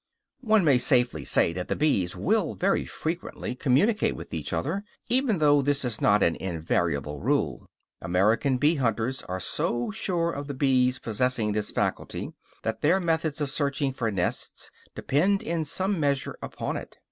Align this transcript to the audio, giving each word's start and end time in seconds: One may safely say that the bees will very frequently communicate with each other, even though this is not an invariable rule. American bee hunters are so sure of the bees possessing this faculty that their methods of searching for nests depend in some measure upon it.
One 0.41 0.65
may 0.65 0.79
safely 0.79 1.23
say 1.23 1.53
that 1.53 1.67
the 1.67 1.75
bees 1.75 2.15
will 2.15 2.55
very 2.55 2.85
frequently 2.85 3.53
communicate 3.53 4.15
with 4.15 4.33
each 4.33 4.51
other, 4.51 4.83
even 5.09 5.37
though 5.37 5.61
this 5.61 5.85
is 5.85 6.01
not 6.01 6.23
an 6.23 6.35
invariable 6.37 7.21
rule. 7.21 7.67
American 8.01 8.57
bee 8.57 8.77
hunters 8.77 9.21
are 9.21 9.39
so 9.39 9.91
sure 9.91 10.31
of 10.31 10.47
the 10.47 10.55
bees 10.55 10.97
possessing 10.97 11.51
this 11.51 11.69
faculty 11.69 12.33
that 12.63 12.81
their 12.81 12.99
methods 12.99 13.41
of 13.41 13.51
searching 13.51 13.93
for 13.93 14.09
nests 14.09 14.71
depend 14.95 15.43
in 15.43 15.63
some 15.63 15.99
measure 15.99 16.35
upon 16.41 16.77
it. 16.77 16.97